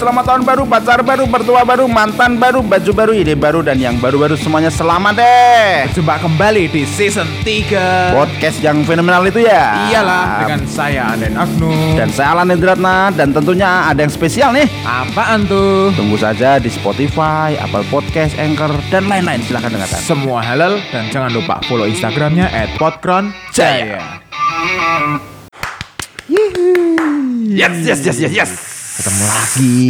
[0.00, 4.00] selamat tahun baru, pacar baru, mertua baru, mantan baru, baju baru, ide baru, dan yang
[4.00, 5.92] baru-baru semuanya selamat deh.
[5.92, 9.92] Jumpa kembali di season 3 Podcast yang fenomenal itu ya.
[9.92, 14.64] Iyalah dengan saya Aden Agnu Dan saya Alan Indratna dan tentunya ada yang spesial nih.
[14.88, 15.92] Apaan tuh?
[15.92, 19.44] Tunggu saja di Spotify, Apple Podcast, Anchor, dan lain-lain.
[19.44, 20.00] Silahkan dengarkan.
[20.00, 22.72] Semua halal dan jangan lupa follow Instagramnya at
[23.52, 24.00] Jaya.
[27.50, 28.69] Yes, yes, yes, yes, yes.
[29.00, 29.80] Ketemu lagi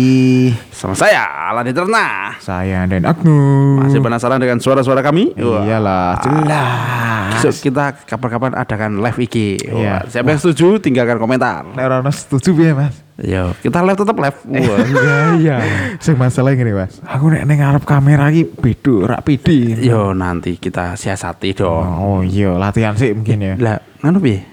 [0.71, 2.31] Sama saya, Alan Indratna.
[2.39, 5.35] Saya Aden Agnu Masih penasaran dengan suara-suara kami?
[5.35, 5.67] Wah.
[5.67, 9.67] Iyalah jelas Besok kita kapan-kapan adakan live IG.
[9.67, 9.75] Iya.
[9.75, 11.67] Wah, Siapa yang setuju tinggalkan komentar.
[11.67, 14.39] Ono setuju ya mas Yo, kita live tetap live.
[14.47, 14.79] Wah.
[14.95, 15.57] Iya iya
[15.99, 20.55] Sing masalah gini mas Aku nek neng ngarep kamera iki bedo rak pede Yo nanti
[20.55, 21.83] kita siasati dong.
[21.99, 24.47] Oh iya latihan sih mungkin ya Lah, nganu piye?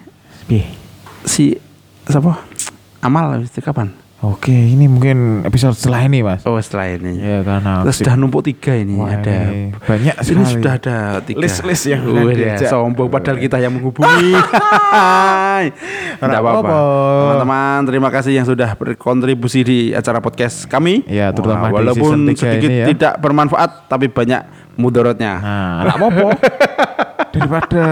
[0.49, 0.65] Piye?
[1.29, 1.53] Si
[2.09, 2.41] siapa?
[3.05, 4.06] Amal itu kapan?
[4.17, 7.21] Oke ini mungkin episode setelah ini mas Oh, setelah ini.
[7.21, 9.29] Ya karena Kita sudah numpuk tiga ini Wah, ada.
[9.45, 10.53] ini banyak Ini sekali.
[10.57, 11.37] sudah ada tiga.
[11.37, 12.65] List-list yang dia diajak.
[12.65, 14.33] sombong padahal kita yang menghubungi.
[16.17, 16.73] Tidak apa-apa.
[17.21, 21.05] Teman-teman, terima kasih yang sudah berkontribusi di acara podcast kami.
[21.05, 22.85] Ya, terutama Wah, di walaupun season tiga sedikit ini ya.
[22.89, 24.41] tidak bermanfaat tapi banyak
[24.73, 25.33] mudorotnya.
[25.37, 26.29] Nah, apa-apa.
[27.33, 27.83] Daripada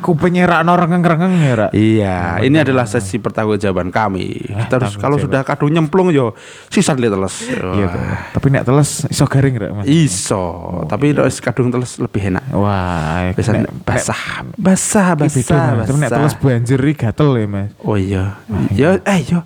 [0.00, 1.70] kupingnya rak noreng rengeng ya rak.
[1.72, 4.44] Iya, ini adalah sesi pertanggungjawaban kami.
[4.44, 6.32] Kita harus kalau sudah kado nyemplung yo
[6.68, 7.34] sisa lihat teles.
[7.48, 7.88] Iya.
[8.30, 9.86] Tapi nek teles iso garing rak Mas.
[9.86, 10.44] Iso,
[10.86, 12.44] tapi nek kadung teles lebih enak.
[12.52, 15.84] Wah, Bisa nek- basah, basah, basah.
[15.84, 17.70] Tapi nek teles banjir gatel ya Mas.
[17.80, 18.38] Oh iya.
[18.72, 19.42] Ya eh yo.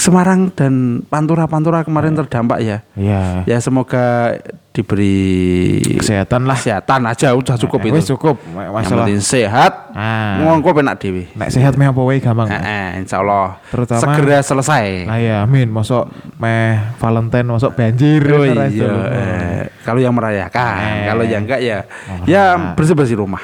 [0.00, 0.72] Semarang dan
[1.04, 2.80] Pantura-Pantura kemarin terdampak ya.
[2.96, 3.44] Iya.
[3.44, 4.32] Ya semoga
[4.70, 6.56] diberi Kesehatan lah.
[6.56, 8.14] kesehatan aja udah cukup Eh, itu.
[8.14, 9.04] cukup Yang masalah.
[9.04, 9.72] penting sehat.
[9.92, 10.40] Ah.
[10.40, 11.28] Ngongko penak dewi.
[11.34, 12.48] Nek sehat meh apa wae gampang.
[12.48, 12.62] Mas.
[12.62, 14.86] Eh, insya Allah Terutama- segera selesai.
[15.04, 21.04] Nah ya amin mosok meh Valentine mosok banjir Oh iya, eh, kalau yang merayakan, Eh.
[21.04, 22.72] kalau yang enggak ya, Oh, ya nah.
[22.72, 23.42] bersih bersih rumah.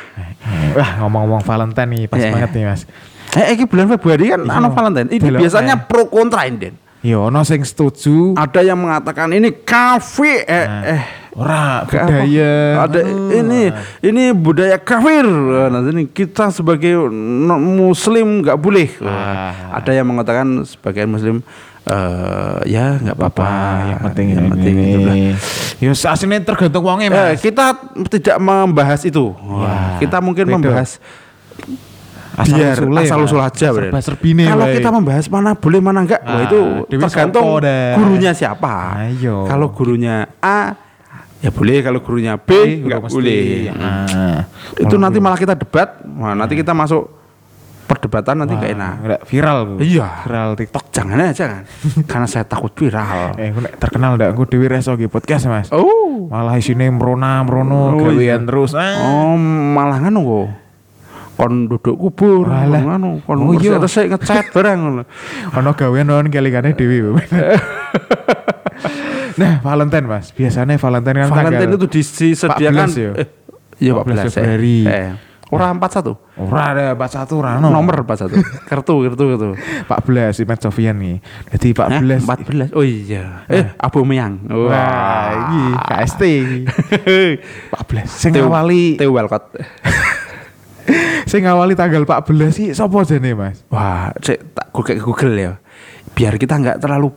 [0.72, 2.56] Wah ngomong-ngomong Valentine nih pas Iya, banget iya.
[2.56, 2.82] nih Mas.
[3.36, 4.52] Eh, ini bulan Februari kan Iya.
[4.54, 5.08] anu Valentine.
[5.10, 5.84] Ini biasanya eh.
[5.84, 6.56] pro kontra ini.
[6.58, 6.74] Den.
[7.00, 8.32] Ya ono sing setuju.
[8.34, 10.82] Ada yang mengatakan ini kafe, eh, Nah.
[10.88, 11.02] eh,
[11.36, 12.08] Ora apa?
[12.08, 12.80] budaya.
[12.80, 13.28] ada Anu.
[13.30, 13.60] ini
[14.00, 15.20] ini budaya kafir
[15.68, 16.96] nah ini kita sebagai
[17.52, 19.76] muslim nggak boleh Ah.
[19.76, 21.44] ada yang mengatakan sebagian muslim
[21.84, 24.50] eh ya nggak apa-apa apa yang penting yang ini.
[24.50, 25.16] penting itu lah.
[25.76, 27.38] Ya aslinya tergantung Eh, wongnya mas.
[27.38, 27.66] kita
[28.08, 30.96] tidak membahas itu Wah, kita mungkin membahas
[32.36, 36.20] Asal biar usule, asal usul aja Serba serbine kalau kita membahas mana boleh mana enggak
[36.20, 37.44] wah Ah, itu Dewi tergantung
[37.96, 39.44] gurunya siapa Ayo.
[39.44, 40.76] kalau gurunya A
[41.36, 44.44] ya boleh kalau gurunya B Eh, enggak boleh Ah.
[44.74, 47.08] itu nanti malah kita debat wah nanti kita masuk
[47.86, 48.92] perdebatan nanti nggak enak
[49.24, 49.74] viral Bu.
[49.78, 50.26] Iya.
[50.26, 50.84] Viral TikTok.
[50.90, 51.62] jangan ya jangan
[52.10, 53.48] karena saya takut viral Eh,
[53.78, 55.68] terkenal ndak aku Dewi Reso gitu podcast Mas.
[55.70, 57.78] oh Malah isine merona Oh, merono
[58.18, 58.34] iya.
[58.34, 58.74] gawean terus.
[58.74, 58.98] Ah.
[58.98, 59.38] oh
[59.70, 60.46] malah nganu kok
[61.36, 62.80] kon duduk kubur Walah.
[62.82, 63.76] nganu kon Oh, iya.
[63.76, 65.02] resik ngecat barang ngono.
[65.56, 67.04] Ono gawean non kelikane Dewi.
[69.36, 70.32] Nah, Valentine Mas.
[70.32, 73.10] Biasanya Valentine kan Valentine itu disediakan 14 ya?
[73.14, 73.28] eh,
[73.76, 74.78] iya 14 14 Februari.
[74.80, 75.10] Eh, eh.
[75.46, 77.68] Orang 41 Ora ada Pak Satu ora ono.
[77.70, 78.32] Nomor 41
[78.72, 79.48] Kartu, kartu, kartu
[79.86, 81.20] 14 si Matt Sofian nih.
[81.52, 82.00] Jadi Hah?
[82.00, 86.22] 14 14 Oh iya Eh, Abu Meyang Wah, iki KST.
[87.76, 88.08] 14.
[88.08, 89.52] Sing ngawali Teo Walcott
[91.30, 93.62] sing ngawali tanggal 14 sih sapa jane, Mas?
[93.72, 95.52] Wah, cek tak google Google ya.
[96.16, 97.12] Biar kita nggak terlalu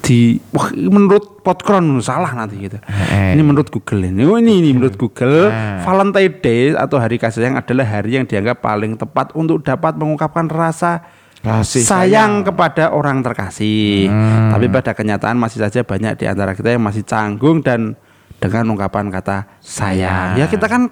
[0.00, 2.76] di wah menurut Podkron salah nanti gitu.
[2.84, 3.32] Eh.
[3.32, 4.26] Ini menurut Google ini.
[4.26, 5.80] Oh, ini ini menurut Google Eh.
[5.86, 10.50] Valentine Day atau hari kasih sayang adalah hari yang dianggap paling tepat untuk dapat mengungkapkan
[10.50, 11.00] rasa
[11.40, 14.12] Kasih sayang, kepada orang terkasih.
[14.12, 14.52] Hmm.
[14.52, 17.96] Tapi pada kenyataan masih saja banyak di antara kita yang masih canggung dan
[18.40, 20.40] dengan ungkapan kata sayang.
[20.40, 20.88] Ya kita kan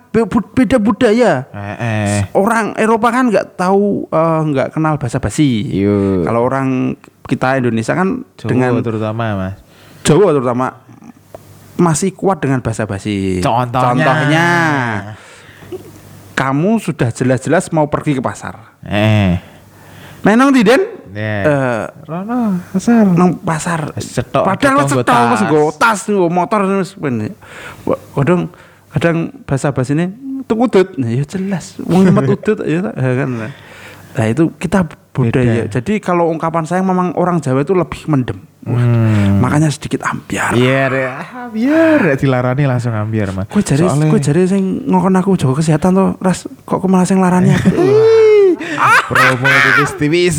[0.52, 2.18] beda budaya Eh, eh.
[2.36, 5.64] orang Eropa kan nggak tahu eh, nggak kenal bahasa basi.
[5.80, 6.28] Iya.
[6.28, 6.92] Kalau orang
[7.24, 9.56] kita Indonesia kan Jawa dengan terutama, Mas.
[10.04, 10.66] Jawa terutama
[11.80, 13.40] masih kuat dengan bahasa basi.
[13.40, 13.84] Contohnya.
[13.96, 14.46] Contohnya,
[16.36, 18.76] kamu sudah jelas-jelas mau pergi ke pasar.
[18.84, 19.40] Eh.
[20.20, 20.60] Menang di
[21.18, 21.34] Ya.
[21.42, 23.10] Eh, Rono, asal.
[23.18, 23.90] nang pasar.
[23.98, 25.40] Cetok, Padahal cetok wis tas.
[25.42, 27.34] nggo tas nggo motor wis ben.
[28.14, 28.54] Kadang
[28.88, 30.06] kadang bahasa basi ini
[30.46, 30.94] tuh udut.
[30.94, 31.74] Nah, ya jelas.
[31.82, 32.94] Wong nyemet udut ya?
[32.94, 33.30] Ya kan.
[34.14, 35.66] Nah, itu kita budaya.
[35.66, 35.74] Beda.
[35.74, 38.38] Jadi kalau ungkapan sayang memang orang Jawa itu lebih mendem.
[38.62, 39.40] Hmm.
[39.40, 40.52] Makanya sedikit ambiar.
[40.52, 41.14] Biar ya,
[41.48, 43.48] biar ya dilarani langsung ambiar, Mas.
[43.48, 47.16] Kue jari, Soalnya- kue jari sing ngokon aku jaga kesehatan tuh, ras kok malah sing
[47.18, 47.70] larani aku.
[49.06, 50.36] promo tipis-tipis.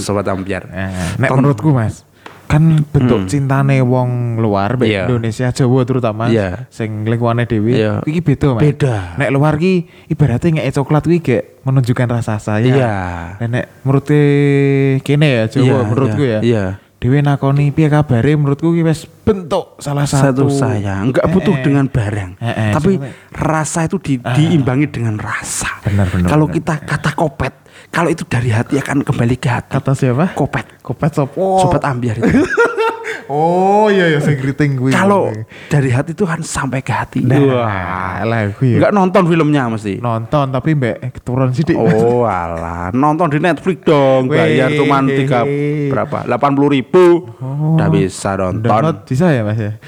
[0.00, 0.66] Sobat ambiar.
[0.68, 2.02] Eh, nek menurutku, Mas,
[2.44, 3.30] kan bentuk Hmm.
[3.30, 5.06] cintane wong luar Iya.
[5.06, 6.66] Indonesia Jawa terutama Iya.
[6.66, 7.92] sing lingkungannya dhewe Iya.
[8.02, 8.62] iki beda Mas.
[8.66, 9.14] Beda.
[9.14, 9.72] Nek luar ki
[10.08, 12.74] ibaratnya ngeke coklat kuwi gak menunjukkan rasa sayang.
[12.74, 12.94] Iya.
[13.38, 14.04] Dan nek menurut
[15.00, 16.40] kene ya Jawa Iya, menurutku iya, ya.
[16.42, 16.64] Iya.
[17.00, 21.64] Dewe nakoni piye kabare menurutku ki wis bentuk salah Satu satu, sayang, enggak butuh eh.
[21.64, 25.80] dengan barang, Eh, eh, tapi soalnya- rasa itu di- diimbangi dengan rasa.
[25.80, 26.56] Benar, benar, Kalau benar.
[26.60, 27.54] kita kata kopet,
[27.88, 29.72] kalau itu dari hati akan kembali ke hati.
[29.72, 30.36] Kata siapa?
[30.36, 31.64] Kopet, Kopet sopo?
[31.64, 32.28] sobat ambiar itu.
[33.30, 34.90] Oh iya ya sing kriting kuwi.
[34.90, 35.30] Kalau
[35.70, 37.22] dari hati itu kan sampai ke hati.
[37.22, 38.58] Wah, lah ya.
[38.58, 40.02] Enggak nonton filmnya mesti.
[40.02, 41.78] nonton tapi mbak keturun sithik.
[41.78, 44.82] Oh alah, nonton di Netflix dong, bayar Weh.
[44.82, 45.46] cuman tiga
[45.86, 46.26] berapa?
[46.26, 47.30] Delapan puluh ribu,
[47.78, 48.66] udah bisa nonton.
[48.66, 49.78] Download bisa ya Mas ya?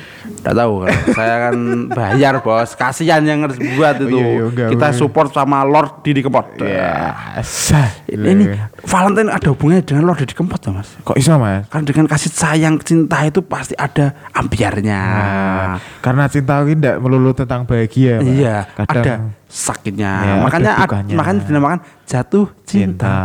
[0.42, 0.72] Nggak tahu
[1.10, 1.54] saya kan
[1.98, 4.16] bayar bos, kasihan yang harus buat Oh, itu.
[4.16, 6.46] iya, iya, enggak, Kita support sama Lord Didi Kempot.
[6.58, 7.14] Ya.
[8.06, 8.44] Ini
[8.82, 10.88] Valentine ada hubungannya dengan Lord Didi Kempot ya mas?
[11.00, 11.64] kok iso Mas?
[11.68, 15.00] Kan dengan kasih sayang cinta itu pasti ada ambiarnya.
[15.00, 18.18] Nah, karena cinta ini tidak melulu tentang bahagia.
[18.18, 18.28] Mas.
[18.28, 19.14] Iya, kadang ada
[19.46, 20.12] sakitnya.
[20.12, 21.14] Ya, ada makanya ad- dukanya.
[21.14, 23.08] makanya dinamakan jatuh cinta.
[23.08, 23.16] cinta.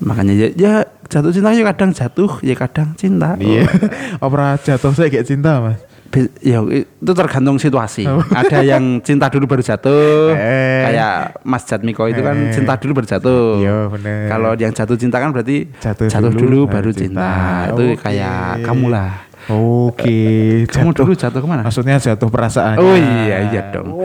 [0.00, 0.72] Makanya ya, ya
[1.06, 3.34] jatuh cinta ya kadang jatuh, ya kadang cinta.
[3.34, 3.66] Iya.
[4.24, 5.80] Opera jatuh saya kayak cinta Mas.
[6.10, 8.02] Be- ya itu tergantung situasi.
[8.02, 8.18] Oh.
[8.34, 10.82] Ada yang cinta dulu baru jatuh, Eh.
[10.82, 12.50] kayak Mas Jatmiko itu kan Eh.
[12.50, 13.62] cinta dulu baru jatuh.
[13.62, 14.26] Iya, bener.
[14.26, 17.22] Kalau yang jatuh cinta kan berarti Jatuh jatuh, dulu, dulu, baru cinta.
[17.22, 17.70] cinta.
[17.70, 18.02] Itu Oke.
[18.02, 19.10] kayak kamu lah.
[19.48, 20.20] Oke.
[20.68, 21.64] Kamu dulu jatuh ke mana?
[21.64, 22.76] Maksudnya jatuh perasaan.
[22.76, 23.96] Oh iya iya dong.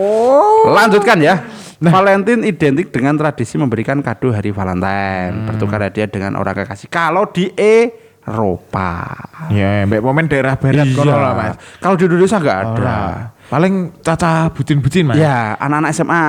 [0.72, 1.44] Lanjutkan ya.
[1.76, 1.92] Nah.
[1.92, 5.46] Valentine identik dengan tradisi memberikan kado hari Valentine, Hmm.
[5.46, 6.88] bertukar hadiah dengan orang kekasih.
[6.88, 9.12] Kalau di Eropa,
[9.52, 10.96] Ya, mbak momen daerah barat Iya.
[10.96, 11.56] kono lah Mas.
[11.78, 12.98] Kalau di Indonesia nggak ada.
[13.46, 15.20] Paling caca bucin-bucin Mas.
[15.20, 16.26] Ya, anak-anak SMA,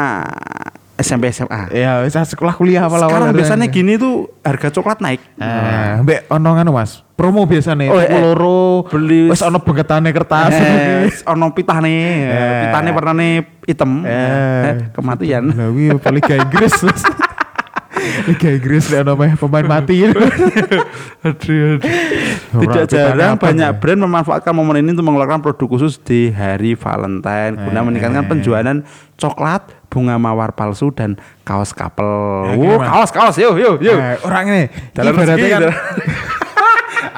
[0.97, 1.69] SMP SMA.
[1.71, 5.21] Ya, wis sekolah kuliah apa Sekarang biasanya gini tuh harga coklat naik.
[5.37, 7.05] Eh, mbak ono ngono Mas.
[7.13, 10.53] Promo biasanya Oh, oh, eh, loro beli- wis ono bengetane kertas.
[10.53, 12.61] Eh, ono pitane, Eh.
[12.65, 13.29] pitane warnane
[13.63, 14.05] hitam.
[14.05, 14.09] Eh.
[14.09, 15.49] Eh, kematian.
[15.49, 16.75] Lah kuwi apa Liga Inggris.
[18.29, 19.97] Liga Inggris ono meh pemain mati.
[21.27, 23.79] Aduh, Tidak Ora, pitane jarang banyak nih?
[23.79, 27.85] brand memanfaatkan momen ini untuk mengeluarkan produk khusus di hari Valentine guna Eh.
[27.85, 28.77] meningkatkan penjualan
[29.17, 29.63] coklat,
[29.97, 32.53] bunga mawar palsu dan kaos couple.
[32.53, 32.93] Ya, gimana?
[32.93, 33.97] kaos kaos yuk yuk yuk.
[33.97, 34.63] Eh, orang ini
[34.93, 35.81] Dalam ibaratnya rezeki, kan dalam-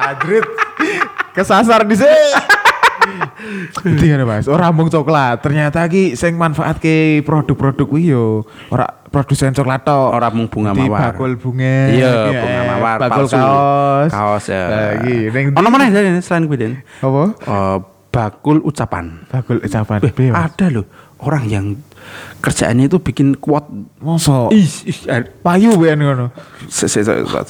[0.15, 0.45] Adrit
[1.35, 2.23] kesasar di sini.
[3.83, 8.87] Jadi ngono Mas, ora mung coklat, ternyata ki sing manfaat ke produk-produk kuwi yo ora
[9.11, 10.15] produsen coklat tok.
[10.15, 11.11] Ora mung bunga mawar.
[11.11, 11.91] Bakul bunga.
[11.91, 13.35] Iya, ya, bunga mawar bakul palsu.
[13.35, 14.11] kaos.
[14.15, 14.63] Kaos ya.
[14.95, 16.73] Lagi ning Ono dari selain Den?
[17.03, 17.23] apa?
[17.35, 17.77] Eh,
[18.09, 19.25] bakul ucapan.
[19.29, 19.99] Bakul ucapan.
[20.03, 20.85] Weh, ada loh
[21.19, 21.65] orang yang
[22.39, 23.67] kerjaannya itu bikin quote.
[23.99, 26.31] Mosok Ih, ih, eh, payu ben ngono.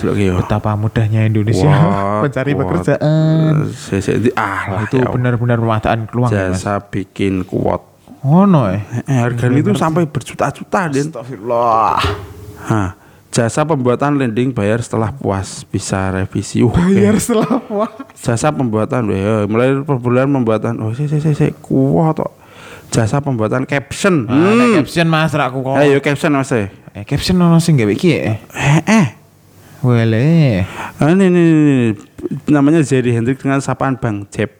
[0.01, 0.41] lagi, yo.
[0.41, 2.65] Betapa mudahnya Indonesia Wah, mencari quote.
[2.81, 3.69] pekerjaan.
[3.69, 6.61] Se- se- ah, lah, itu ya benar-benar pemanfaatan peluang ya, Mas.
[6.65, 7.85] jasa bikin quote.
[8.25, 8.81] Ngono eh.
[9.07, 11.07] Eh, harganya itu sampai berjuta-juta, Den.
[11.13, 11.97] Astagfirullah.
[12.67, 12.89] Hah.
[13.29, 16.65] Jasa pembuatan landing bayar setelah puas bisa revisi.
[16.65, 17.21] Uh, Bayar eh.
[17.21, 17.93] setelah puas.
[18.17, 20.81] Jasa pembuatan ya, mulai per bulan pembuatan.
[20.81, 22.17] Oh, saya saya saya kuat.
[22.89, 24.25] Jasa pembuatan caption.
[24.25, 24.73] Nek Hmm.
[24.81, 25.77] caption Mas rakku kok.
[25.77, 26.49] Ayo caption Mas.
[26.51, 28.41] Eh, Eh, caption ono sing gawe iki ya.
[28.83, 29.07] eh.
[29.79, 30.65] Wele.
[30.99, 31.75] Ah, ini, ini, ini,
[32.45, 34.51] namanya Jerry Hendrik dengan sapaan Bang Jeb.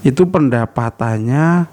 [0.00, 1.70] Itu pendapatannya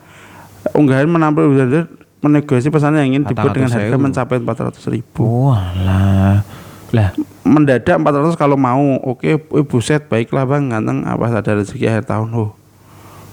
[0.71, 1.89] unggahan menampil benar
[2.21, 3.81] menegosiasi pesan yang ingin dibuat dengan 400.000.
[3.81, 5.23] harga mencapai 400 ribu.
[5.49, 6.45] Walah.
[6.91, 7.09] Lah,
[7.41, 9.01] Mendadak 400 kalau mau.
[9.01, 12.29] Oke, eh, buset baiklah Bang, ganteng apa ada rezeki akhir tahun.
[12.31, 12.53] Oh.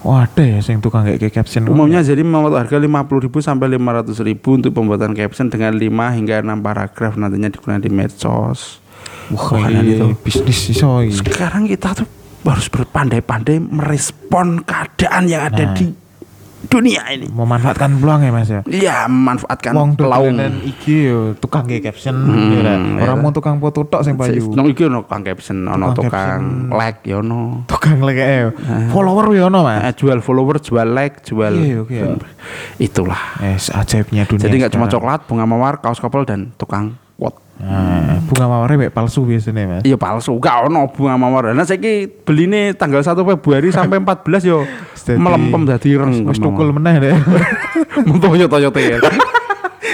[0.06, 1.66] Waduh ya sing tukang kayak caption.
[1.66, 6.34] Umumnya jadi membuat harga 50 ribu sampai 500 ribu untuk pembuatan caption dengan 5 hingga
[6.42, 8.78] 6 paragraf nantinya digunakan di medsos.
[9.28, 10.16] wah itu.
[10.24, 11.20] bisnis iso iki.
[11.20, 12.08] Sekarang kita tuh
[12.48, 15.74] harus berpandai-pandai merespon keadaan yang ada Nah.
[15.76, 15.92] di
[16.66, 17.30] dunia ini.
[17.30, 18.60] Memanfaatkan peluang ya Mas ya.
[18.66, 23.06] Iya, memanfaatkan Wong dolanan iki yo tukang kayak caption Hmm, ya iya.
[23.06, 24.50] Orang mau tukang foto tok sing payu.
[24.58, 27.62] Nang iki ono tukang caption, ono Tukang like ya ono.
[27.70, 28.50] Tukang like eh.
[28.90, 29.86] Follower yo ono Mas.
[29.86, 31.98] Eh, jual follower, jual like, jual Iya, oke.
[32.78, 33.38] itulah.
[33.38, 34.42] Eh, ajaibnya dunia.
[34.42, 37.38] Jadi nggak cuma coklat, bunga mawar, kaos couple dan tukang quote.
[37.58, 39.82] Nah, bunga mawarnya mek palsu biasanya Mas.
[39.82, 41.50] Iya palsu, gak ono bunga mawar.
[41.50, 44.62] Nah saiki beline tanggal 1 Februari sampai 14 yo
[45.08, 46.14] Dadi- melempem dadi reng.
[46.28, 47.14] Wis tukul meneh deh.
[48.08, 49.00] Muntuh yo Toyota ya.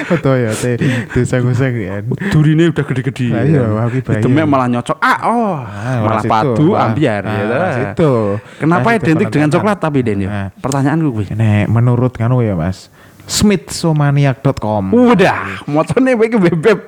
[0.04, 0.76] Betul ya, teh
[1.16, 2.04] desa-desa ya.
[2.28, 3.32] Durine udah gede-gede.
[3.32, 4.20] Nah, iya, wah, ki bahaya.
[4.20, 5.00] Demek malah nyocok.
[5.00, 5.56] Ah, oh.
[5.64, 7.56] Ah, malah padu ambiar Ah, gitu.
[7.72, 8.12] situ.
[8.60, 10.28] Kenapa situ identik dengan coklat tapi Den ya?
[10.28, 10.48] Nah.
[10.60, 11.26] Pertanyaanku kuwi.
[11.32, 12.92] Nek menurut kanu ya Mas,
[13.24, 16.78] smithsomaniac.com Udah, motone iki bebek.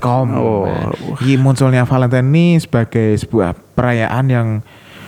[0.00, 0.26] .com.
[0.32, 0.64] Oh.
[1.20, 4.48] Ini munculnya Valentine ini sebagai sebuah perayaan yang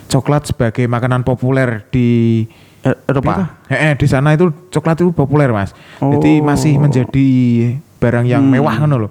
[0.07, 2.43] coklat sebagai makanan populer di
[2.81, 3.59] E- Eropa.
[3.67, 5.75] Eh, eh, di sana itu coklat itu populer mas.
[5.99, 6.47] Jadi Oh.
[6.47, 7.29] masih menjadi
[7.99, 8.55] barang yang Hmm.
[8.55, 9.11] mewah kan loh.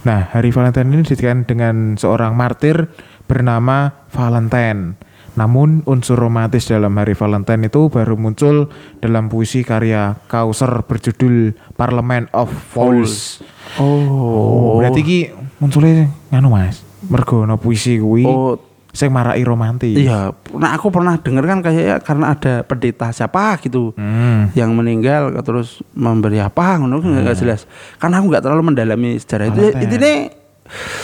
[0.00, 2.88] Nah hari Valentine ini didirikan dengan seorang martir
[3.28, 4.96] bernama Valentine.
[5.30, 12.32] Namun unsur romantis dalam hari Valentine itu baru muncul dalam puisi karya Kauser berjudul Parliament
[12.32, 13.44] of Fools.
[13.76, 14.80] Oh.
[14.80, 15.18] Berarti ki
[15.58, 16.80] munculnya nganu mas.
[17.04, 18.56] Mergo no puisi kuwi Oh,
[18.90, 19.94] sing marai romantis.
[19.94, 20.34] iya.
[20.50, 23.94] Nah, aku pernah dengar kan kayak karena ada pendeta siapa gitu.
[23.94, 24.50] Hmm.
[24.52, 29.46] yang meninggal terus memberi apa ngono kan nggak jelas karena aku nggak terlalu mendalami sejarah
[29.46, 29.82] itu Valentine.
[29.84, 30.12] intinya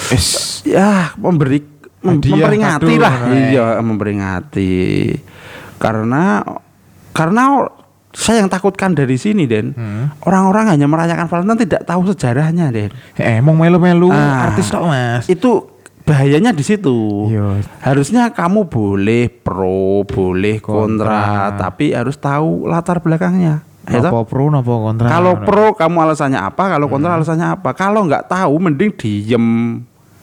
[0.09, 0.27] Is.
[0.65, 1.59] ya memberi
[2.01, 3.35] mem- Hadiah, memperingati lah nah.
[3.35, 4.75] iya memperingati
[5.77, 6.43] karena
[7.11, 7.67] karena
[8.11, 10.09] saya yang takutkan dari sini Den Hmm.
[10.23, 14.49] orang-orang hanya merayakan Valentine tidak tahu sejarahnya Den Eh, emang melu-melu Ah.
[14.49, 15.29] artis tok mas.
[15.29, 15.76] itu
[16.07, 17.61] bahayanya di situ Iya.
[17.83, 21.59] harusnya kamu boleh pro boleh kontra, Kontra.
[21.59, 24.03] tapi harus tahu latar belakangnya Ya?
[24.03, 25.07] Nopo pro nopo kontra.
[25.07, 27.71] Kalau pro kamu alasannya apa, kalau kontra alasannya apa.
[27.71, 29.47] Kalau nggak tahu mending diem.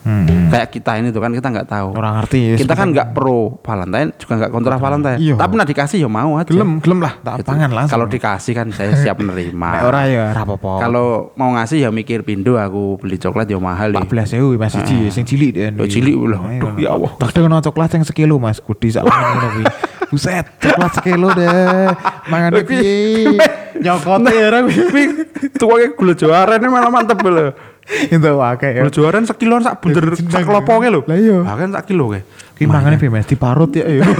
[0.03, 0.51] Hmm.
[0.51, 1.88] Kayak kita ini tuh kan kita nggak tahu.
[1.95, 2.60] Orang artis.
[2.60, 5.17] Kita kan nggak pro Valentine, juga nggak kontra Valentine.
[5.17, 5.36] Iya.
[5.39, 6.51] Tapi nak dikasih ya mau aja.
[6.51, 7.48] gelem gelem lah tak Gitu.
[7.50, 7.93] pangan langsung.
[7.95, 9.69] Kalau dikasih kan saya siap menerima.
[9.79, 10.77] Nek ora ya rapopo.
[10.77, 14.00] Kalau mau ngasih ya mikir pindo aku beli coklat ya mahal deh.
[14.03, 15.74] 14 ewu mas siji sing cilik den.
[15.79, 16.43] Oh, cilik loh.
[16.43, 17.12] Aduh, ya Allah.
[17.17, 19.65] Tak ada coklat yang sekilo mas kudi sak ngono kuwi.
[20.13, 21.89] Buset, coklat sekilo deh.
[22.29, 23.33] Mangan piye?
[23.83, 25.03] Nyokote ora kuwi.
[25.33, 27.51] Tapi tukangnya gula jawaren malah mantep loh.
[28.15, 28.81] Itu akeh ya.
[28.83, 31.01] Gula jawaren sekiloan sak bunder sak kelopoke lho.
[31.03, 31.37] Lah iya.
[31.43, 32.25] Ah, kan sak kilo kayak.
[32.55, 34.03] Ki mangane piye mas diparut ya yo.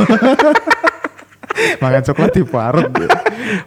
[1.54, 2.90] Mangan coklat diparut.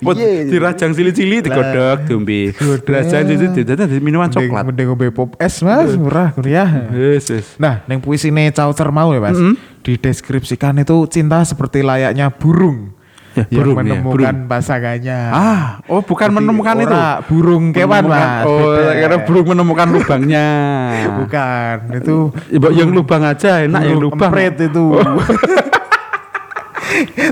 [0.03, 0.51] Buat Piye?
[0.51, 2.51] dirajang cili-cili digodok diombe.
[2.83, 4.67] Dirajang cili di minuman coklat.
[4.67, 6.67] Mending ngombe pop es mas murah kuliah.
[6.91, 7.47] Yes, yes.
[7.61, 9.39] Nah, neng puisine Chaucer mau ya mas,
[9.87, 12.91] dideskripsikan itu cinta seperti layaknya burung,
[13.37, 14.49] Ya, yang burung, ya, menemukan burung.
[14.49, 15.19] pasangannya.
[15.29, 16.97] Ah, oh bukan Jadi menemukan itu.
[17.27, 18.43] burung kewan Menemukan- mas.
[18.43, 18.93] Oh, beda.
[18.97, 20.47] karena burung menemukan lubangnya.
[21.19, 22.17] Bukan, itu
[22.51, 24.31] Ibu yang lubang aja enak yang burung lubang.
[24.31, 24.85] empret itu.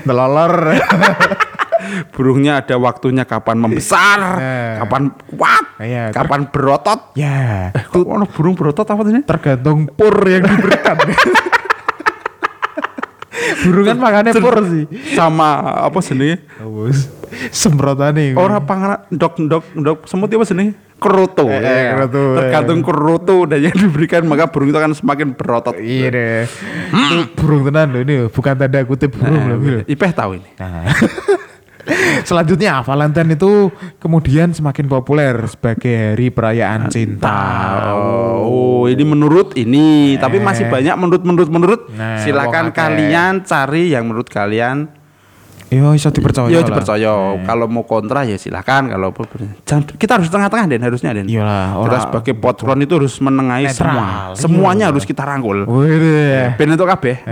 [0.05, 0.55] Telolor.
[2.11, 4.73] Burungnya ada waktunya kapan membesar, Nah.
[4.81, 7.13] kapan kuat, Iya, ter- kapan berotot.
[7.15, 9.21] ya, Kok ono burung berotot apa ini?
[9.23, 10.97] tergantung pur yang diberikan.
[13.65, 14.85] Burung kan makannya pur sih.
[15.17, 16.37] Sama apa sini?
[16.61, 17.09] Wes,
[17.49, 18.37] semprotane.
[18.37, 20.77] Orang panganan dok dok dok semut apa sini?
[21.01, 21.49] Kerutu.
[21.51, 21.93] Eh, eh, ya.
[21.99, 22.37] kerutu, eh.
[22.39, 25.75] Tergantung kerutu dan yang diberikan maka burung itu akan semakin berotot.
[25.81, 26.43] Iya deh.
[26.93, 29.57] Itu burung tenan loh ini bukan tanda kutip burung loh.
[29.61, 29.81] gitu.
[29.89, 30.49] Ipeh tahu ini.
[30.61, 30.85] Nah.
[32.23, 37.37] Selanjutnya Valentine itu kemudian semakin populer sebagai hari perayaan cinta.
[38.41, 41.81] Oh, ini menurut ini, tapi masih banyak menurut menurut menurut.
[41.91, 44.89] Nah, Silakan kalian cari yang menurut kalian
[45.73, 46.47] Yo iso dipercaya.
[46.47, 46.67] ya lah.
[46.71, 47.11] dipercaya.
[47.43, 48.95] Kalau mau kontra ya silakan.
[48.95, 49.11] Kalau
[49.99, 51.27] kita harus tengah-tengah Den harusnya Den.
[51.27, 53.75] Iyalah, Kita sebagai potron itu harus menengahi Netral.
[53.75, 54.07] semua.
[54.39, 55.67] Semuanya harus kita rangkul.
[56.55, 57.17] Ben untuk kabeh.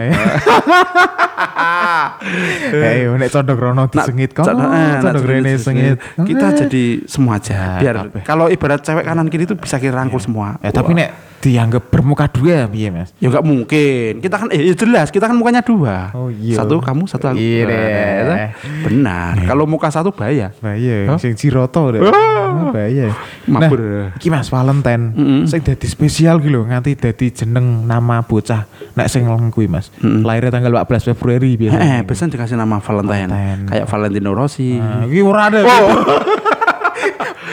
[2.70, 4.46] Eh, nek condok rono Nak- disengit kok.
[4.46, 5.96] eh, rene sengit.
[6.14, 6.56] Kita Eh.
[6.56, 7.78] jadi semua aja.
[7.78, 10.56] Biar kalau ibarat cewek kanan kiri itu bisa kita rangkul semua.
[10.60, 13.10] Eh tapi nek dianggap bermuka dua piye, Mas?
[13.18, 14.22] Ya nggak mungkin.
[14.22, 16.14] Kita kan eh ya jelas kita kan mukanya dua.
[16.14, 16.54] Oh, iya.
[16.54, 17.42] Satu kamu, satu aku.
[17.42, 17.66] Iya.
[17.66, 18.48] Nah,
[18.86, 19.34] Benar.
[19.50, 20.54] Kalau muka satu bahaya.
[20.62, 21.18] Bahaya, Hah?
[21.18, 22.00] sing jiroto deh.
[22.06, 22.70] Ah.
[22.70, 23.10] Bahaya.
[23.50, 23.82] Mabur.
[23.82, 25.42] Nah, iki Mas Valentine, Mm-mm.
[25.50, 28.70] sing dadi spesial gitu nganti dadi jeneng nama bocah.
[28.94, 29.90] Nek sing leng kuwi Mas.
[29.98, 30.22] Mm-mm.
[30.22, 31.98] Lahirnya tanggal 14 Februari biasanya.
[31.98, 33.26] Eh, biasanya dikasih nama Valentine.
[33.26, 33.66] Valentine.
[33.66, 34.78] Kayak Valentino Rossi.
[34.78, 35.60] Nah, iki ora ada.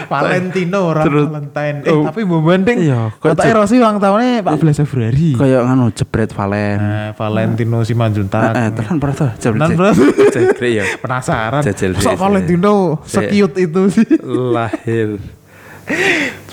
[0.10, 1.78] Valentino ora Valentine.
[1.86, 2.04] Eh, Oh.
[2.04, 2.78] tapi mbok banding.
[2.82, 5.38] Iya, je- Rossi ulang tahunnya 14 Februari.
[5.38, 6.78] Kayak nganu jebret Valen.
[6.78, 8.52] Nah, Valentino Simanjuntak.
[8.52, 9.60] Eh, eh, tenan tuh jebret.
[9.62, 9.94] Tenan pernah.
[10.34, 10.86] Jebret ya.
[10.98, 11.62] Penasaran.
[11.62, 12.74] Masa sih, Valentino
[13.06, 14.08] sekiut itu sih.
[14.26, 15.22] Lahir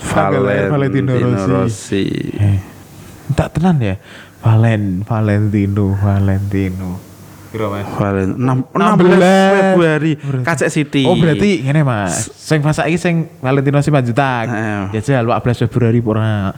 [0.07, 1.49] lahir Valentino Rossi.
[1.49, 2.05] Rossi.
[2.37, 2.57] Eh,
[3.33, 3.95] tak tenan ya.
[4.37, 7.06] Valen, Valentino, Valentino.
[7.47, 7.87] Kira mas.
[7.95, 10.11] Valen 6, 16 16 Februari
[10.43, 11.03] Kacek City.
[11.03, 12.27] Oh berarti ngene mas.
[12.35, 14.45] Sing pas saiki sing Valentino si Manjutak.
[14.45, 14.81] Heeh.
[14.99, 16.51] Jajal 14 Februari pura.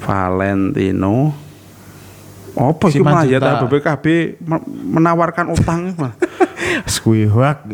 [0.00, 1.32] Valentino
[2.56, 3.60] apa Si itu malah ya.
[3.60, 4.04] BPKB
[4.40, 6.16] me- menawarkan utang mah.
[6.88, 7.68] Skuihwak.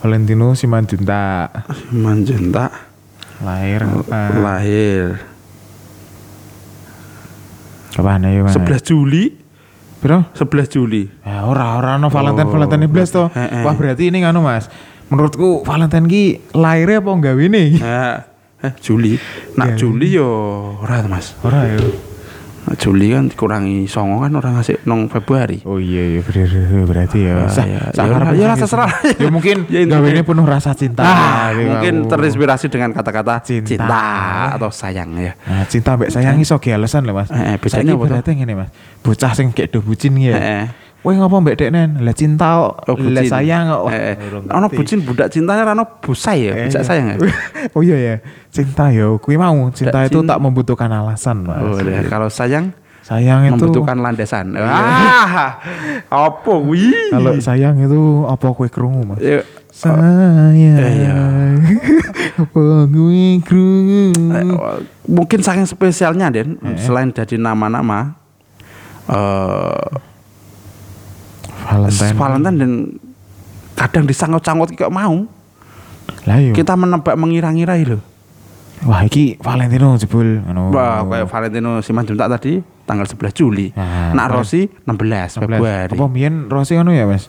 [0.00, 1.70] Valentino si Manjutak.
[1.90, 2.90] Manjunta
[3.40, 4.30] Lahir kapan?
[4.44, 5.06] lahir
[7.90, 8.52] Kapan ya mas?
[8.52, 9.39] 11 Juli
[10.00, 10.32] Bro?
[10.32, 11.04] 11 Juli.
[11.20, 13.28] Ya ora ora no Valentine Oh, Valentine Iblis to.
[13.30, 13.62] heeh.
[13.62, 14.72] Wah berarti ini nganu Mas.
[15.08, 16.22] Menurutku Valentine ki
[16.54, 17.64] lahirnya apa enggak ini?
[17.76, 18.16] Nah,
[18.60, 19.16] Eh, Juli.
[19.56, 19.76] Nak Iya.
[19.76, 20.28] Juli yo
[20.80, 21.32] ora Mas.
[21.40, 21.80] Ora ya.
[22.76, 25.58] Juli kan dikurangi songo kan orang ngasih nong Februari.
[25.64, 26.20] Oh iya iya
[26.84, 27.34] berarti ya.
[27.40, 27.80] Ah, Sa- iya.
[27.90, 28.60] sakarep Ya, ya, gitu.
[28.62, 28.90] terserah.
[29.22, 31.02] Ya mungkin Ya, ini penuh rasa cinta.
[31.02, 32.10] Ah, gitu mungkin kamu.
[32.10, 33.66] terinspirasi dengan kata-kata Cinta.
[33.66, 34.04] cinta.
[34.54, 35.32] atau sayang ya.
[35.40, 37.28] Nah, cinta mbak sayang iso ge alasan lho Mas.
[37.30, 38.70] Eh, eh, bedanya apa berarti ngene Mas.
[39.00, 40.36] Bocah sing kayak do bucin ya.
[40.36, 40.64] Eh,
[41.00, 41.02] eh.
[41.02, 41.90] Kowe ngopo mbak Deknen?
[41.98, 43.82] Lah cinta kok, Oh, lah sayang kok.
[43.82, 44.16] Wah, Eh, eh.
[44.46, 44.76] Ono ngerti.
[44.76, 46.86] bucin budak cintanya rano busai ya, Eh, budak iya.
[46.86, 47.16] sayang ya.
[47.74, 48.14] oh iya ya,
[48.48, 49.16] cinta ya.
[49.16, 50.30] Kui mau cinta Budak itu cinta.
[50.30, 51.56] tak membutuhkan alasan, Mas.
[51.56, 52.04] Oh, udah.
[52.06, 54.54] kalau sayang Sayang itu membutuhkan landasan.
[54.54, 55.56] Ah,
[56.06, 56.92] apa wi?
[57.10, 59.18] kalau sayang itu apa kue kerungu, Mas?
[59.18, 59.40] Ya,
[59.72, 60.52] Sayang.
[60.54, 61.16] iya.
[62.36, 64.14] apa kue kerungu?
[64.30, 64.46] eh,
[65.06, 66.76] mungkin saking spesialnya Den, Eh.
[66.76, 68.14] selain dari nama-nama
[69.08, 69.88] eh
[71.62, 72.14] Valentine.
[72.14, 72.70] Valentine dan
[73.74, 75.24] kadang disangkut-sangkut kayak mau.
[76.26, 76.52] Lah iya.
[76.52, 78.02] Kita menebak mengira-ngira loh.
[78.80, 80.72] Wah, iki Valentino jebul ngono.
[80.72, 83.68] Wah, kayak Valentino Simanjuntak tadi tanggal 11 Juli.
[83.76, 85.92] Nah, Val- Rossi 16 Februari.
[85.92, 87.28] Apa mien Rossi ngono ya, Mas?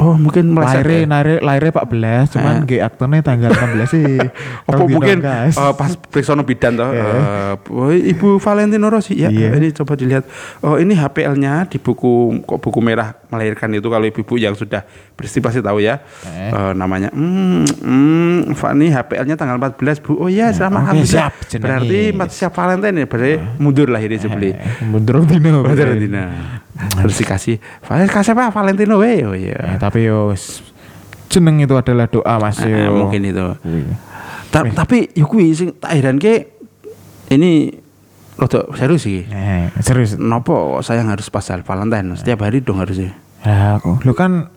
[0.00, 0.80] Oh, mungkin meleset.
[0.80, 1.06] Lahirnya, ya.
[1.06, 2.60] lahirnya, lahirnya 14, cuman Eh.
[2.64, 4.16] nggak aktornya tanggal 16 sih.
[4.64, 5.54] Apa dino, mungkin guys.
[5.54, 7.04] eh, pas periksa bidan toh Iya.
[7.04, 9.52] eh, oh, Ibu Valentino Rossi ya Iya.
[9.54, 10.24] ini coba dilihat
[10.60, 15.38] oh ini HPL-nya di buku kok buku merah melahirkan itu kalau ibu-ibu yang sudah bersih
[15.38, 16.48] pasti tahu ya Eh.
[16.48, 21.28] Eh, namanya hmm, hmm Fani HPL-nya tanggal 14 Bu oh iya selamat oke, alhamdulillah.
[21.28, 21.62] siap, jenenge.
[21.62, 21.98] berarti
[22.32, 25.60] siap Valentine ya berarti mundur lahirnya sebeli Eh, Mundur dino.
[25.60, 26.22] Mundur Valentino
[26.90, 30.32] terus dikasih Valentino kasih apa Valentino we oh iya Eh, tapi yo
[31.26, 32.90] jeneng itu adalah doa Mas Eh, yo.
[32.96, 33.82] mungkin itu Kuwi.
[34.50, 36.50] Ta- tapi ya kuwi sing tak heranke
[37.28, 37.70] ini
[38.34, 39.22] rada serius sih.
[39.22, 40.16] Eh, serius.
[40.16, 43.14] Nopo sayang harus pasal Valentine setiap hari dong harusnya.
[43.40, 44.50] Ya, aku lu kan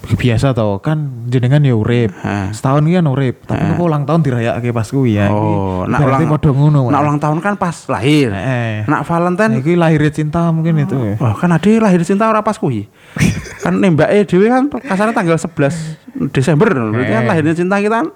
[0.00, 2.10] biasa tau kan jenengan ya urip.
[2.56, 5.28] Setahun kan urip, tapi kok ulang tahun dirayakake pas kuwi ya.
[5.28, 6.80] Oh, nak ulang padha ngono.
[6.88, 8.32] Nak ulang tahun kan pas lahir.
[8.32, 8.88] Eh.
[8.88, 11.14] Nak Valentine Iki lahirnya cinta mungkin itu ya.
[11.20, 12.88] Wah, kan ada lahir cinta ora pas kuwi.
[13.64, 16.68] kan nembake dhewe kan kasarnya tanggal 11 Desember.
[16.72, 18.08] Berarti kan lahirnya cinta kita kan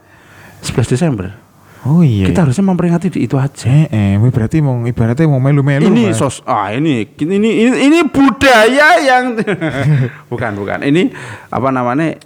[0.64, 1.43] 11 Desember.
[1.84, 2.24] Oh iya.
[2.24, 3.64] Kita harusnya memperingati di itu aja.
[3.64, 5.84] Eh, eh, berarti mau ibaratnya mau melu-melu.
[5.86, 6.16] ini Mas.
[6.16, 7.50] sos ah ini ini ini
[7.82, 9.36] ini budaya yang
[10.32, 11.12] bukan bukan ini
[11.46, 12.16] apa namanya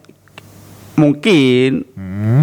[0.94, 2.42] mungkin Hmm.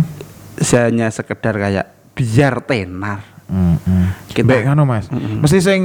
[0.58, 4.06] hanya sekedar kayak biar tenar Hmm, hmm.
[4.28, 5.06] Kita- Baik ngono Mas.
[5.12, 5.82] Mesti sing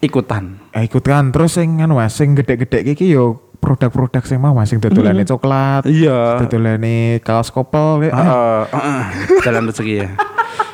[0.00, 4.52] ikutan eh, ikut kan terus sing ngono Mas, sing gede-gede iki yo produk-produk sing mau
[4.52, 8.02] Mas, sing dodolane coklat, iya dodolane kaos kopel.
[8.02, 9.02] kayak- Heeh, heeh.
[9.40, 10.08] jalan rezeki ya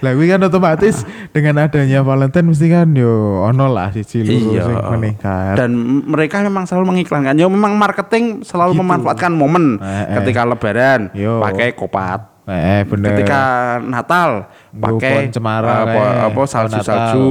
[0.00, 3.12] Lah kan otomatis dengan adanya Valentine mesti kan yo
[3.44, 5.54] ono lah siji iya meningkat.
[5.54, 5.70] dan
[6.04, 8.80] mereka memang selalu mengiklankan ya memang marketing selalu Gitu.
[8.80, 10.16] memanfaatkan momen Eh, eh.
[10.18, 11.38] ketika lebaran Yo.
[11.38, 13.14] pakai kopat Eh, bener.
[13.14, 13.40] ketika
[13.80, 17.26] Natal pakai cemara apa, kayak apa pohon salju-salju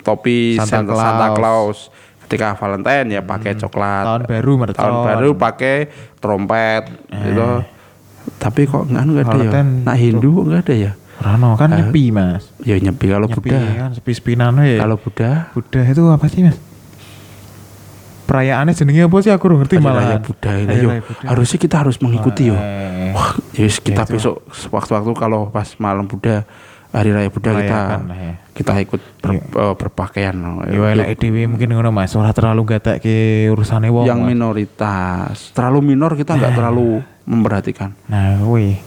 [0.00, 1.38] topi Santa Santa, Santa Claus.
[1.38, 1.78] Claus
[2.22, 4.76] ketika Valentine ya pakai coklat Tahun baru mercon.
[4.76, 5.76] tahun baru pakai
[6.20, 7.64] trompet gitu
[8.36, 12.48] tapi kok nggak ada ya nah Hindu nggak ada ya Rano kan nyepi Mas.
[12.58, 14.76] ya nyepi kalau Nyepi Buddha kan sepi-sepinan we.
[14.76, 16.56] kalau Buddha Buddha itu apa sih Mas?
[18.22, 20.06] Perayaannya jenenge apa sih aku ngerti malah.
[20.06, 21.24] Raya Buddha ini Hari yo Raya Buddha.
[21.28, 22.56] harusnya kita harus mengikuti yo
[23.10, 24.12] wah yes, kita Gitu.
[24.14, 26.46] besok sewaktu-waktu kalau pas malam Buddha
[26.88, 28.32] hari raya Buddha kita ya.
[28.50, 30.34] kita ikut ber- eh, berpakaian
[30.68, 34.06] Yo elek dhewe mungkin ngono Mas, ora terlalu gatekke urusane wong.
[34.06, 34.30] yang Mas.
[34.30, 38.78] minoritas terlalu minor kita nggak terlalu memperhatikan Nah, kuwi.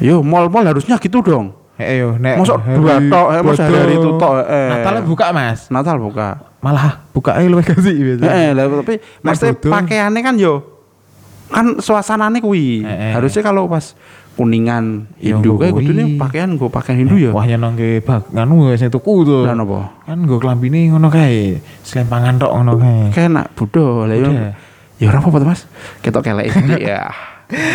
[0.00, 3.66] yo mall-mall harusnya gitu dong Eh yo nek Masuk hari dua tok, eh, bodoh.
[3.74, 4.68] hari itu tok, eh.
[4.70, 5.60] Natalnya buka Mas.
[5.66, 6.28] Natal buka
[6.60, 8.24] Malah buka luwih kasih biasa.
[8.28, 9.72] eh lah, tapi maksudnya bodong.
[9.72, 10.54] pakaiannya kan yo
[11.48, 13.12] kan suasananya kuwi Eh, eh.
[13.12, 13.96] harusnya kalau pas
[14.32, 15.84] kuningan Hindu kayak kuwi.
[15.84, 19.42] kudu pakaian gue pakaian Hindu ya Wah nyenong ke bag nganu sing tuku tuh.
[19.42, 19.90] Lah napa?
[20.04, 21.58] Kan nggo klambine ngono kae.
[21.80, 23.10] Selempangan tok ngono kae.
[23.10, 24.30] kayak nak Buddha lah yo
[24.96, 25.64] ya ora apa-apa Mas
[25.98, 27.08] ketok kelek ya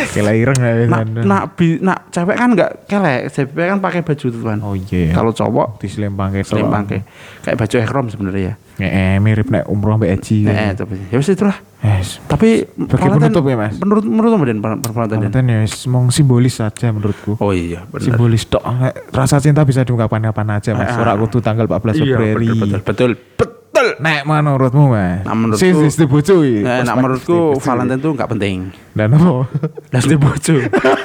[0.07, 0.83] Kayak ireng kae.
[0.85, 4.73] nak nak bi- nak cewek kan nggak kelek cewek kan pakai baju tuh kan Oh
[4.73, 5.11] iya.
[5.11, 6.49] kalau cowok diselempangke tok.
[6.49, 7.03] selempang kayak
[7.41, 10.37] kayak baju ihram sebenarnya ya Eh, mirip nek umroh mbek Haji.
[10.45, 12.17] eh tapi ya wis itulah Yes.
[12.25, 13.77] tapi Sebagai penutup ya, Mas?
[13.77, 15.29] menurut menurut kamu Den per- per- Valentine Den?
[15.29, 17.37] Valentine ya mong simbolis saja menurutku.
[17.37, 18.65] oh iya benar Simbolis tok.
[19.13, 20.89] Rasa cinta bisa diungkapkan kapan aja, Mas.
[20.89, 22.47] Ah, Ora kudu tanggal 14 iya Februari.
[22.49, 25.19] betul betul betul betul Nek menurutmu, Mas?
[25.21, 26.63] Nah, menurutku- Sing dibojo iki.
[26.63, 27.59] Nah, menurutku.
[27.59, 28.57] Valentine tuh nggak penting
[28.95, 29.43] Dan apa?
[29.91, 30.55] Lah sing bojo.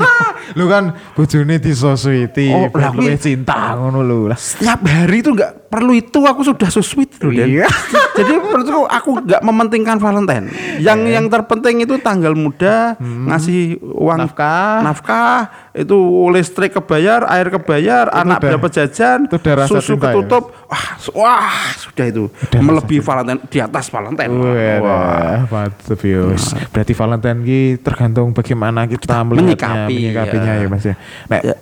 [0.58, 4.30] lu kan bojone disosuiti, Oh, luwih kuwi- cinta ngono lho.
[4.32, 7.46] Setiap hari itu nggak perlu itu aku sudah so sweet loh Dan.
[7.48, 7.66] Iya.
[8.18, 10.46] Jadi menurutku aku nggak mementingkan Valentine.
[10.78, 14.82] Yang yang terpenting itu tanggal muda, ngasih uang Nafkah.
[14.82, 15.40] nafkah,
[15.72, 20.10] itu listrik kebayar, air kebayar, anak dapat jajan, itu susu ya?
[20.10, 20.54] ketutup.
[20.66, 24.32] Wah, wah, sudah itu Udah melebihi Valentine di atas Valentine.
[24.78, 26.52] Wah, mantep yos.
[26.68, 30.60] Berarti Valentine ki tergantung bagaimana kita melihatnya, menyikapi, menyikapinya ya.
[30.60, 30.94] ya Mas ya.
[31.26, 31.56] Nek Ya.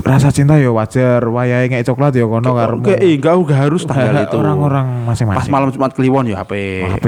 [0.00, 3.84] rasa cinta ya wajar, wayahe ngek coklat ya kono karo Enggak, eh, enggak, enggak harus
[3.84, 4.32] tanggal itu.
[4.34, 5.52] orang-orang Pas masing-masing.
[5.52, 6.52] malam Jumat Kliwon ya HP.
[6.88, 7.06] HP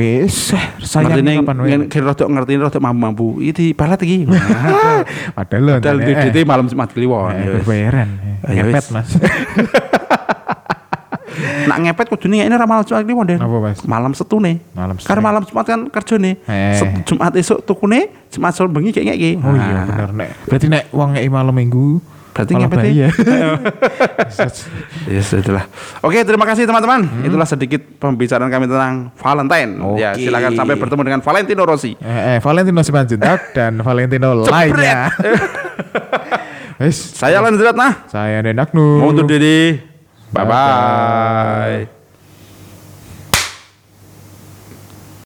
[0.92, 1.77] Ngerti kapan wae.
[1.88, 3.40] kira rodok ngerti rodok mampu-mampu.
[3.40, 4.29] Iki balat iki.
[5.33, 7.33] Padahal lho, Padahal DDT malam Jumat Kliwon.
[7.33, 7.53] eh, ya.
[7.57, 8.09] berbayaran.
[8.45, 8.85] Ayo, Ngepet.
[8.92, 9.09] Mas.
[11.68, 13.38] Nak ngepet kudune ini ra malam Jumat Kliwon Den.
[13.40, 13.79] Apa, Mas?
[13.85, 14.61] Malam setune.
[14.73, 15.25] Malam Karena setune.
[15.25, 16.33] malam Jumat kan kerjane.
[16.45, 16.77] Eh.
[16.77, 19.31] Set- Jumat esuk tukune, Jumat sore bengi kayak ngeki.
[19.40, 20.31] Oh iya bener nek.
[20.49, 22.01] Berarti nek wong ngeki malam Minggu
[22.33, 22.88] Berarti ngepet ya.
[22.88, 23.09] ya.
[25.12, 25.68] Yes, itulah.
[26.01, 27.05] Oke, terima kasih teman-teman.
[27.05, 27.29] Hmm.
[27.29, 29.77] Itulah sedikit pembicaraan kami tentang Valentine.
[30.01, 30.25] Ya, Oke.
[30.25, 31.92] silakan sampai bertemu dengan Valentino Rossi.
[32.01, 35.12] Eh, eh, Valentino Simanjuntak dan Valentino lainnya.
[36.90, 38.11] Saya Zerat nah.
[38.11, 38.99] saya Denaknu.
[38.99, 39.31] Mau undur
[40.33, 42.02] 拜拜。